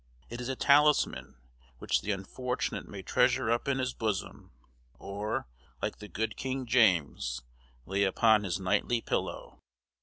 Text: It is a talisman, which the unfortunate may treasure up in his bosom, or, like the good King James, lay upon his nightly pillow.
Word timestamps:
It 0.31 0.41
is 0.41 0.49
a 0.49 0.55
talisman, 0.55 1.35
which 1.77 2.01
the 2.01 2.11
unfortunate 2.11 2.87
may 2.87 3.03
treasure 3.03 3.51
up 3.51 3.67
in 3.67 3.77
his 3.77 3.93
bosom, 3.93 4.49
or, 4.97 5.45
like 5.79 5.99
the 5.99 6.07
good 6.07 6.35
King 6.35 6.65
James, 6.65 7.43
lay 7.85 8.03
upon 8.03 8.43
his 8.43 8.59
nightly 8.59 9.01
pillow. 9.01 9.59